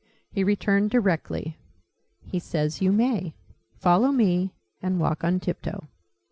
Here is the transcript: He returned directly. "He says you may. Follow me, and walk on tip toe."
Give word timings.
He 0.31 0.43
returned 0.43 0.89
directly. 0.89 1.57
"He 2.25 2.39
says 2.39 2.81
you 2.81 2.91
may. 2.91 3.35
Follow 3.77 4.11
me, 4.11 4.51
and 4.81 4.99
walk 4.99 5.23
on 5.23 5.39
tip 5.39 5.61
toe." 5.61 5.89